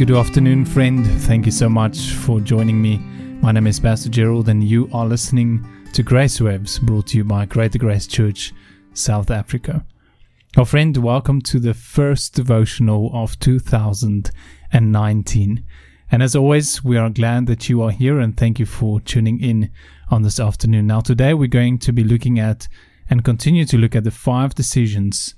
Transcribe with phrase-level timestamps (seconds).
[0.00, 1.04] Good afternoon, friend.
[1.24, 2.96] Thank you so much for joining me.
[3.42, 7.24] My name is Pastor Gerald, and you are listening to Grace Waves, brought to you
[7.24, 8.54] by Greater Grace Church,
[8.94, 9.84] South Africa.
[10.56, 15.64] Our friend, welcome to the first devotional of 2019.
[16.10, 19.38] And as always, we are glad that you are here and thank you for tuning
[19.38, 19.70] in
[20.10, 20.86] on this afternoon.
[20.86, 22.68] Now, today we're going to be looking at
[23.10, 25.34] and continue to look at the five decisions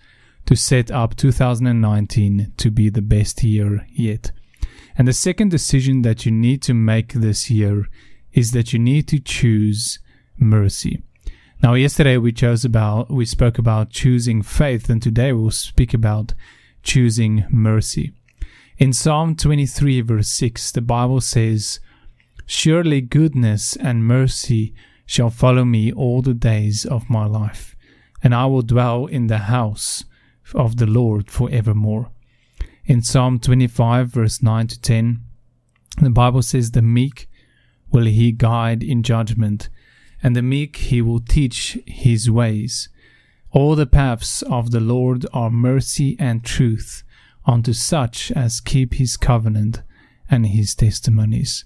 [0.46, 4.30] to set up 2019 to be the best year yet.
[4.96, 7.88] And the second decision that you need to make this year
[8.32, 9.98] is that you need to choose
[10.38, 11.02] mercy.
[11.62, 16.34] Now, yesterday we chose about, we spoke about choosing faith, and today we'll speak about
[16.82, 18.12] choosing mercy.
[18.78, 21.78] In Psalm 23, verse 6, the Bible says,
[22.46, 24.74] Surely goodness and mercy
[25.06, 27.76] shall follow me all the days of my life,
[28.22, 30.04] and I will dwell in the house
[30.54, 32.10] of the Lord forevermore.
[32.84, 35.20] In Psalm 25, verse 9 to 10,
[36.00, 37.28] the Bible says, The meek
[37.92, 39.68] will he guide in judgment,
[40.20, 42.88] and the meek he will teach his ways.
[43.52, 47.04] All the paths of the Lord are mercy and truth
[47.44, 49.82] unto such as keep his covenant
[50.28, 51.64] and his testimonies.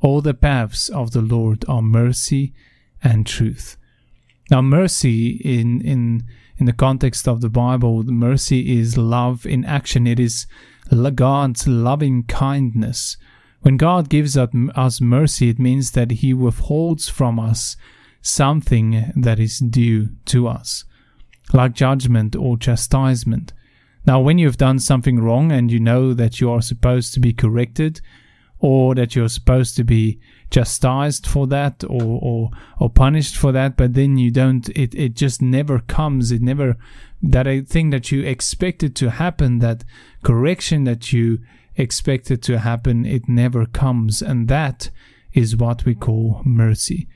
[0.00, 2.52] All the paths of the Lord are mercy
[3.02, 3.76] and truth.
[4.50, 6.24] Now, mercy in, in
[6.58, 10.06] in the context of the Bible, mercy is love in action.
[10.08, 10.46] It is
[11.14, 13.16] God's loving kindness.
[13.60, 17.76] When God gives us mercy, it means that He withholds from us
[18.22, 20.84] something that is due to us,
[21.52, 23.52] like judgment or chastisement.
[24.04, 27.32] Now, when you've done something wrong and you know that you are supposed to be
[27.32, 28.00] corrected,
[28.60, 30.18] or that you're supposed to be
[30.50, 35.14] chastised for that or, or or punished for that but then you don't it, it
[35.14, 36.32] just never comes.
[36.32, 36.76] It never
[37.22, 39.84] that thing that you expected to happen that
[40.22, 41.38] correction that you
[41.76, 44.22] expected to happen it never comes.
[44.22, 44.90] And that
[45.32, 47.08] is what we call mercy.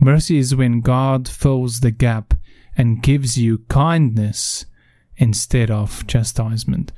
[0.00, 2.34] Mercy is when god fills the gap
[2.76, 4.64] and gives you kindness
[5.18, 6.90] instead of chastisement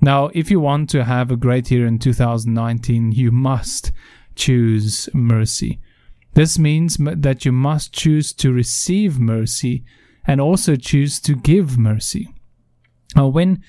[0.00, 3.92] now, if you want to have a great year in 2019, you must
[4.36, 5.80] choose mercy.
[6.34, 9.84] This means that you must choose to receive mercy
[10.24, 12.28] and also choose to give mercy.
[13.16, 13.62] Now, when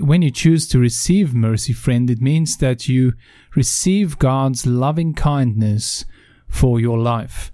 [0.00, 3.12] when you choose to receive mercy, friend, it means that you
[3.54, 6.04] receive God's loving kindness
[6.48, 7.52] for your life.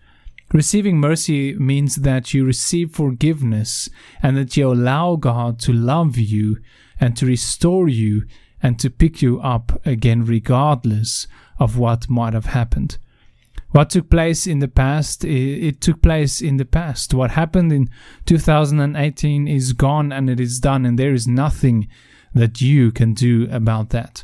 [0.53, 3.88] Receiving mercy means that you receive forgiveness
[4.22, 6.59] and that you allow God to love you
[7.02, 8.22] and to restore you
[8.62, 11.26] and to pick you up again, regardless
[11.58, 12.96] of what might have happened.
[13.72, 17.12] What took place in the past, it took place in the past.
[17.12, 17.90] What happened in
[18.26, 21.88] 2018 is gone and it is done, and there is nothing
[22.34, 24.22] that you can do about that.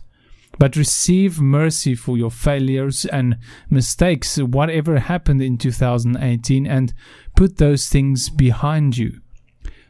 [0.57, 6.95] But receive mercy for your failures and mistakes, whatever happened in 2018, and
[7.35, 9.21] put those things behind you.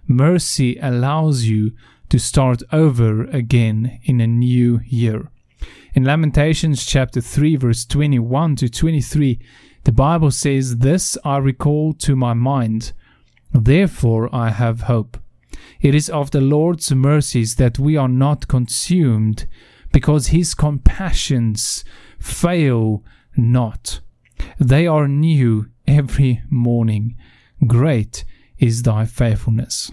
[0.07, 1.73] Mercy allows you
[2.09, 5.31] to start over again in a new year.
[5.95, 9.39] In Lamentations chapter 3 verse 21 to 23,
[9.85, 12.93] the Bible says, This I recall to my mind,
[13.53, 15.19] therefore I have hope.
[15.81, 19.47] It is of the Lord's mercies that we are not consumed,
[19.93, 21.85] because his compassions
[22.19, 23.05] fail
[23.37, 24.01] not.
[24.59, 27.17] They are new every morning.
[27.67, 28.25] Great
[28.59, 29.91] is thy faithfulness.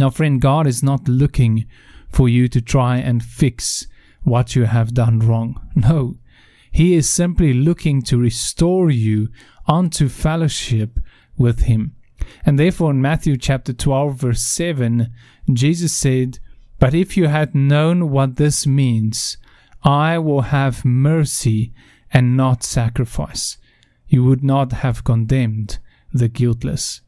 [0.00, 1.66] Now, friend, God is not looking
[2.08, 3.86] for you to try and fix
[4.22, 5.60] what you have done wrong.
[5.74, 6.16] No,
[6.72, 9.28] He is simply looking to restore you
[9.66, 10.98] unto fellowship
[11.36, 11.96] with Him.
[12.46, 15.12] And therefore, in Matthew chapter 12, verse 7,
[15.52, 16.38] Jesus said,
[16.78, 19.36] But if you had known what this means,
[19.84, 21.74] I will have mercy
[22.10, 23.58] and not sacrifice,
[24.08, 25.78] you would not have condemned
[26.10, 27.02] the guiltless.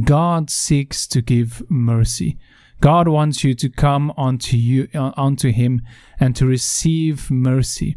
[0.00, 2.38] God seeks to give mercy.
[2.80, 5.82] God wants you to come unto you uh, unto him
[6.18, 7.96] and to receive mercy.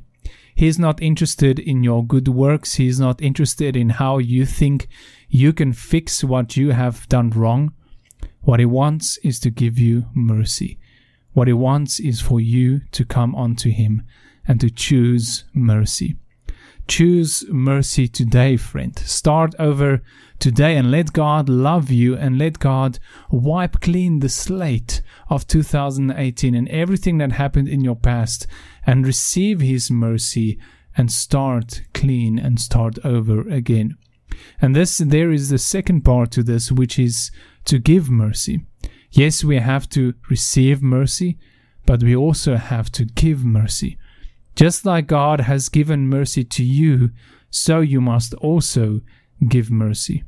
[0.54, 2.76] He is not interested in your good works.
[2.76, 4.88] He is not interested in how you think
[5.28, 7.74] you can fix what you have done wrong.
[8.42, 10.78] What he wants is to give you mercy.
[11.34, 14.04] What he wants is for you to come unto him
[14.48, 16.16] and to choose mercy.
[16.88, 18.98] Choose mercy today, friend.
[19.00, 20.04] Start over
[20.38, 23.00] today and let God love you and let God
[23.32, 28.46] wipe clean the slate of 2018 and everything that happened in your past
[28.86, 30.60] and receive His mercy
[30.96, 33.98] and start clean and start over again.
[34.62, 37.32] And this, there is the second part to this, which is
[37.66, 38.64] to give mercy.
[39.10, 41.40] Yes, we have to receive mercy,
[41.88, 43.98] but we also have to give mercy.
[44.56, 47.12] Just like God has given mercy to you,
[47.50, 49.02] so you must also
[49.48, 50.24] give mercy.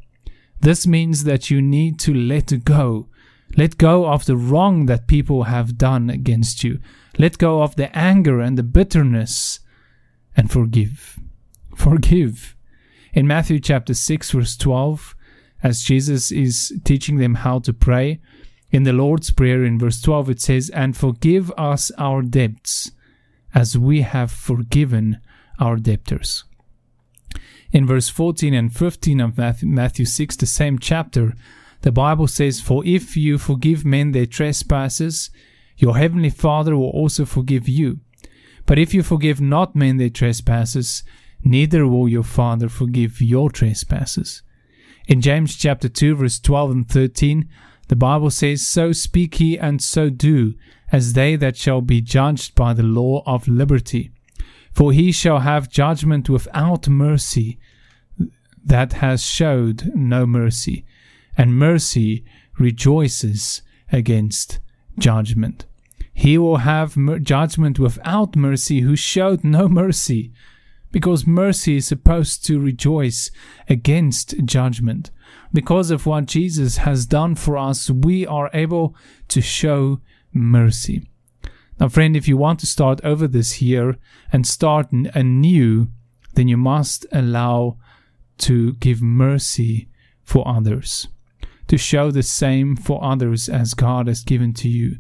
[0.59, 3.07] This means that you need to let go.
[3.56, 6.79] Let go of the wrong that people have done against you.
[7.18, 9.62] Let go of the anger and the bitterness
[10.35, 11.19] and forgive.
[11.75, 12.56] Forgive.
[13.13, 15.15] In Matthew chapter 6, verse 12,
[15.63, 18.19] as Jesus is teaching them how to pray,
[18.69, 22.91] in the Lord's Prayer in verse 12, it says, And forgive us our debts
[23.57, 25.19] as we have forgiven
[25.59, 26.44] our debtors.
[27.71, 31.33] In verse 14 and 15 of Matthew 6, the same chapter,
[31.81, 35.31] the Bible says, For if you forgive men their trespasses,
[35.75, 38.00] your heavenly Father will also forgive you.
[38.68, 41.01] But if you forgive not men their trespasses,
[41.44, 44.44] neither will your Father forgive your trespasses.
[45.07, 47.50] In James chapter 2, verse 12 and 13,
[47.88, 50.54] the Bible says, So speak ye and so do,
[50.92, 54.12] as they that shall be judged by the law of liberty.
[54.74, 57.60] For he shall have judgment without mercy
[58.63, 60.86] that has showed no mercy,
[61.38, 62.25] and mercy
[62.60, 63.62] rejoices
[63.92, 64.60] against
[65.00, 65.66] judgment.
[66.13, 70.31] He will have mer- judgment without mercy who showed no mercy,
[70.92, 73.31] because mercy is supposed to rejoice
[73.69, 75.12] against judgment.
[75.54, 78.95] Because of what Jesus has done for us, we are able
[79.30, 80.01] to show
[80.38, 81.10] mercy.
[81.80, 83.98] Now, friend, if you want to start over this year
[84.31, 85.88] and start anew,
[86.34, 87.78] then you must allow
[88.39, 89.89] to give mercy
[90.24, 91.07] for others,
[91.68, 94.98] to show the same for others as God has given to you.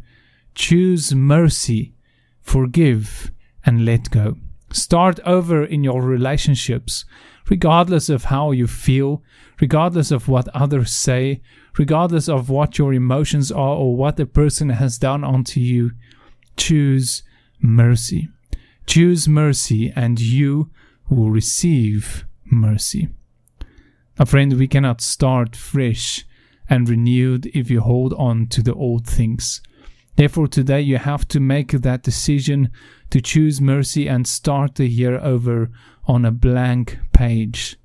[0.55, 1.93] Choose mercy,
[2.41, 3.31] forgive,
[3.65, 4.37] and let go.
[4.71, 7.05] Start over in your relationships,
[7.49, 9.23] regardless of how you feel,
[9.61, 11.41] regardless of what others say,
[11.77, 15.91] regardless of what your emotions are or what the person has done unto you.
[16.57, 17.23] Choose
[17.61, 18.29] mercy.
[18.85, 20.69] Choose mercy, and you
[21.09, 23.09] will receive mercy.
[24.19, 26.25] A friend, we cannot start fresh
[26.69, 29.61] and renewed if you hold on to the old things.
[30.17, 32.71] Therefore, today you have to make that decision
[33.11, 35.69] to choose mercy and start the year over
[36.05, 37.77] on a blank page.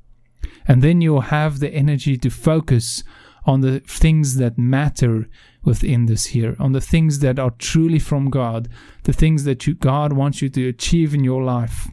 [0.67, 3.05] And then you'll have the energy to focus
[3.45, 5.29] on the things that matter
[5.63, 8.69] within this year, on the things that are truly from God,
[9.03, 11.89] the things that you, God wants you to achieve in your life.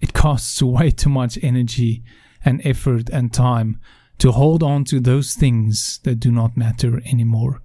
[0.00, 2.02] It costs way too much energy
[2.44, 3.78] and effort and time
[4.18, 7.62] to hold on to those things that do not matter anymore.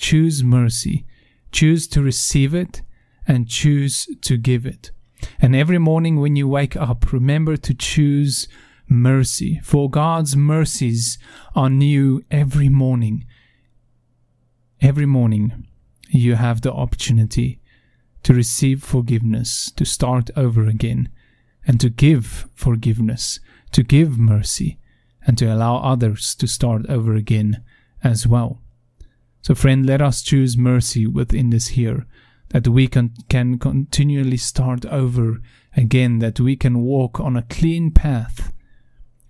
[0.00, 1.04] Choose mercy.
[1.52, 2.80] Choose to receive it
[3.28, 4.92] and choose to give it.
[5.38, 8.48] And every morning when you wake up, remember to choose
[8.88, 11.18] mercy, for God's mercies
[11.54, 13.26] are new every morning.
[14.80, 15.66] Every morning,
[16.08, 17.60] you have the opportunity
[18.22, 21.10] to receive forgiveness, to start over again,
[21.66, 23.38] and to give forgiveness,
[23.72, 24.78] to give mercy,
[25.26, 27.62] and to allow others to start over again
[28.02, 28.62] as well.
[29.42, 32.06] So, friend, let us choose mercy within this here,
[32.50, 35.40] that we can, can continually start over
[35.76, 38.52] again, that we can walk on a clean path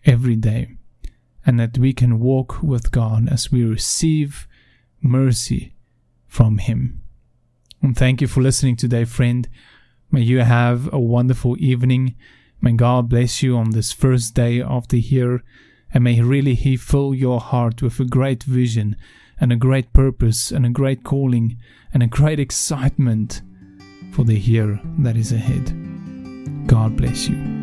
[0.05, 0.77] every day,
[1.47, 4.49] and that we can walk with God as we receive
[5.01, 5.75] mercy
[6.27, 7.03] from Him.
[7.81, 9.49] And thank you for listening today, friend.
[10.11, 12.17] May you have a wonderful evening.
[12.61, 15.45] May God bless you on this first day of the year,
[15.95, 18.97] and may really He fill your heart with a great vision
[19.41, 21.57] and a great purpose and a great calling
[21.93, 23.43] and a great excitement
[24.13, 25.67] for the year that is ahead.
[26.67, 27.60] God bless you.